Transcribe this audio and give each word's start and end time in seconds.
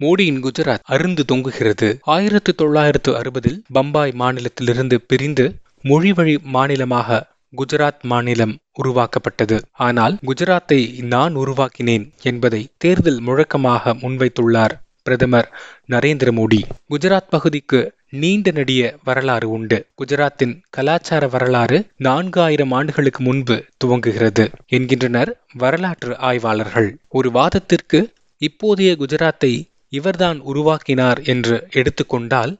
மோடியின் 0.00 0.40
குஜராத் 0.44 0.86
அருந்து 0.88 1.22
தொங்குகிறது. 1.32 1.88
ஆயிரத்து 2.02 2.54
தொள்ளாயிரத்து 2.54 3.10
அறுபதில் 3.16 3.58
பம்பாய் 3.72 4.14
மாநிலத்திலிருந்து 4.18 4.96
பிரிந்து 5.06 5.44
மொழிவழி 5.84 6.34
மாநிலமாக 6.42 7.18
குஜராத் 7.56 8.02
மாநிலம் 8.02 8.54
உருவாக்கப்பட்டது. 8.72 9.56
ஆனால் 9.72 10.18
குஜராத்தை 10.26 10.80
நான் 11.04 11.36
உருவாக்கினேன் 11.36 12.06
என்பதை 12.22 12.68
தேர்தல் 12.76 13.20
முழக்கமாக 13.20 13.94
முன்வைத்துள்ளார் 13.94 14.74
பிரதமர் 15.02 15.48
நரேந்திர 15.90 16.30
மோடி. 16.38 16.60
குஜராத் 16.90 17.30
பகுதிக்கு 17.30 17.80
நீண்ட 18.10 18.50
நெடிய 18.50 18.82
வரலாறு 19.04 19.50
உண்டு. 19.50 19.86
குஜராத்தின் 20.00 20.54
கலாச்சார 20.70 21.26
வரலாறு 21.28 21.78
நான்காயிரம் 21.98 22.72
ஆண்டுகளுக்கு 22.74 23.22
முன்பு 23.22 23.64
துவங்குகிறது 23.84 24.46
என்கின்றனர் 24.66 25.32
வரலாற்று 25.54 26.18
ஆய்வாளர்கள். 26.18 26.96
ஒரு 27.08 27.30
வாதத்திற்கு 27.30 28.00
இப்போதைய 28.40 28.90
குஜராத்தை 29.02 29.52
இவர்தான் 29.92 30.40
உருவாக்கினார் 30.40 31.20
என்று 31.24 31.66
எடுத்துக்கொண்டால் 31.72 32.52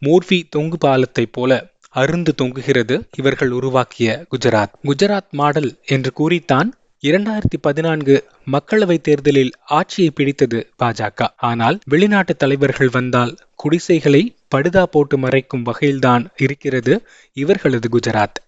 மோர்வி 0.00 0.48
தொங்கு 0.48 0.76
பாலத்தைப் 0.88 1.32
போல 1.32 1.52
அருந்து 1.94 2.32
தொங்குகிறது 2.42 3.08
இவர்கள் 3.16 3.50
உருவாக்கிய 3.50 4.10
குஜராத். 4.30 4.74
குஜராத் 4.84 5.30
மாடல் 5.30 5.78
என்று 5.86 6.12
கூறித்தான் 6.12 6.68
இரண்டாயிரத்தி 7.02 7.58
பதினான்கு 7.60 8.14
மக்களவை 8.52 9.00
தேர்தலில் 9.00 9.52
ஆட்சியை 9.70 10.10
பிடித்தது 10.10 10.58
பாஜக. 10.78 11.28
ஆனால் 11.36 11.78
வெளிநாட்டு 11.84 12.36
தலைவர்கள் 12.36 12.88
வந்தால் 12.92 13.36
குடிசைகளை 13.54 14.22
படுதா 14.54 14.82
போட்டு 14.82 15.18
மறைக்கும் 15.18 15.62
வகையில்தான் 15.62 16.26
இருக்கிறது 16.36 16.94
இவர்களது 17.36 17.88
குஜராத். 17.88 18.40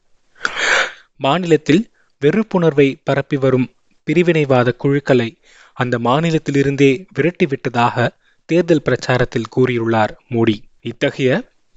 மாநிலத்தில் 1.16 1.90
வெறுப்புணர்வை 2.22 2.94
பரப்பி 3.04 3.36
வரும் 3.36 3.68
பிரிவினைவாத 4.06 4.68
குழுக்களை 4.76 5.28
அந்த 5.76 5.98
மாநிலத்திலிருந்தே 5.98 6.90
விரட்டிவிட்டதாக 7.16 8.08
தேர்தல் 8.48 8.84
பிரச்சாரத்தில் 8.84 9.50
கூறியுள்ளார் 9.56 10.12
மோடி. 10.30 10.56
இத்தகைய 10.80 11.30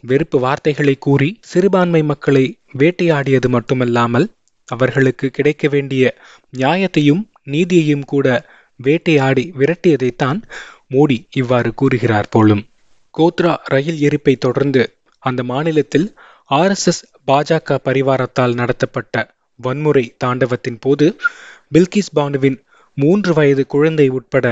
வெறுப்பு 0.04 0.38
வார்த்தைகளை 0.40 0.96
கூறி 0.98 1.30
சிறுபான்மை 1.42 2.02
மக்களை 2.04 2.46
வேட்டையாடியது 2.78 3.48
மட்டுமல்லாமல் 3.48 4.28
அவர்களுக்கு 4.70 5.28
கிடைக்க 5.30 5.68
வேண்டிய 5.68 6.04
நியாயத்தையும் 6.58 7.24
நீதியையும் 7.52 8.06
கூட 8.06 8.28
வேட்டையாடி 8.80 9.44
விரட்டியதைத்தான் 9.60 10.40
மோடி 10.90 11.18
இவ்வாறு 11.32 11.74
கூறுகிறார் 11.74 12.30
போலும். 12.30 12.64
கோத்ரா 13.14 13.54
ரயில் 13.66 14.00
எரிப்பை 14.08 14.36
தொடர்ந்து 14.38 14.82
அந்த 15.24 15.44
மாநிலத்தில் 15.44 16.08
ஆர்எஸ்எஸ் 16.52 17.04
பாஜக 17.28 17.78
பரிவாரத்தால் 17.84 18.54
நடத்தப்பட்ட 18.54 19.16
வன்முறை 19.60 20.06
தாண்டவத்தின் 20.24 20.80
போது 20.80 21.06
பில்கிஸ் 21.74 22.14
பானுவின் 22.16 22.58
மூன்று 22.98 23.34
வயது 23.34 23.64
குழந்தை 23.68 24.08
உட்பட 24.10 24.46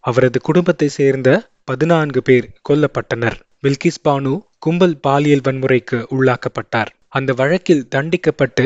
அவரது 0.00 0.40
குடும்பத்தை 0.40 0.88
சேர்ந்த 0.88 1.28
பதினான்கு 1.64 2.22
பேர் 2.22 2.46
கொல்லப்பட்டனர். 2.68 3.36
பில்கிஸ் 3.62 4.02
பானு 4.04 4.32
கும்பல் 4.58 4.96
பாலியல் 4.96 5.44
வன்முறைக்கு 5.44 5.98
உள்ளாக்கப்பட்டார். 6.16 6.90
அந்த 7.08 7.32
வழக்கில் 7.32 7.88
தண்டிக்கப்பட்டு 7.94 8.64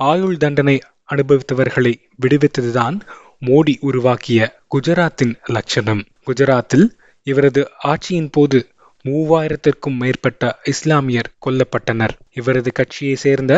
ஆயுள் 0.00 0.36
தண்டனை 0.36 0.76
அனுபவித்தவர்களை 1.12 1.94
விடுவித்ததுதான் 2.22 2.96
மோடி 3.40 3.74
உருவாக்கிய 3.80 4.40
குஜராத்தின் 4.74 5.34
லட்சணம். 5.46 6.02
குஜராத்தில் 6.26 6.86
இவரது 7.26 7.62
ஆட்சியின் 7.84 8.30
போது 8.30 8.58
மூவாயிரத்திற்கும் 9.04 9.98
மேற்பட்ட 9.98 10.58
இஸ்லாமியர் 10.64 11.30
கொல்லப்பட்டனர். 11.46 12.14
இவரது 12.32 12.72
கட்சியை 12.72 13.14
சேர்ந்த 13.14 13.52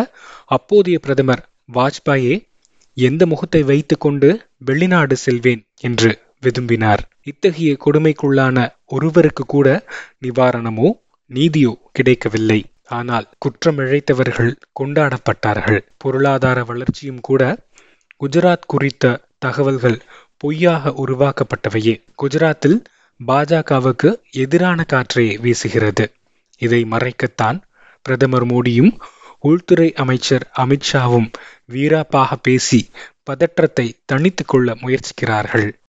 அப்போதைய 0.47 0.99
பிரதமர் 0.99 1.45
வாஜ்பாயே 1.75 2.35
எந்த 2.97 3.23
முகத்தை 3.27 3.63
வைத்துக்கொண்டு 3.63 4.29
வெளிநாடு 4.59 5.17
செல்வேன் 5.17 5.63
என்று 5.81 6.11
விரும்பினார் 6.41 7.03
இத்தகைய 7.23 7.77
கொடுமைக்குள்ளான 7.85 8.59
ஒருவருக்கு 8.87 9.45
கூட 9.45 9.69
நிவாரணமோ 10.21 10.89
நீதியோ 11.31 11.73
கிடைக்கவில்லை. 11.93 12.59
ஆனால் 12.89 13.27
குற்றம் 13.39 13.79
இழைத்தவர்கள் 13.79 14.53
கொண்டாடப்பட்டார்கள். 14.81 15.81
பொருளாதார 15.97 16.59
வளர்ச்சியும் 16.65 17.21
கூட 17.21 17.43
குஜராத் 18.21 18.67
குறித்த 18.67 19.21
தகவல்கள் 19.39 19.99
பொய்யாக 20.37 20.93
உருவாக்கப்பட்டவையே. 21.05 21.95
குஜராத்தில் 22.23 22.79
பாஜகவுக்கு 23.21 24.11
எதிரான 24.35 24.85
காற்றை 24.85 25.27
வீசுகிறது. 25.39 26.05
இதை 26.61 26.81
மறைக்கத்தான் 26.85 27.59
பிரதமர் 28.07 28.47
மோடியும் 28.47 28.93
உள்துறை 29.47 29.89
அமைச்சர் 29.95 30.45
அமித்ஷாவும் 30.59 31.29
வீராப்பாக 31.73 32.37
பேசி 32.43 32.81
பதற்றத்தை 33.23 33.87
தணித்துக் 34.13 34.51
கொள்ள 34.53 34.75
முயற்சிக்கிறார்கள். 34.75 35.69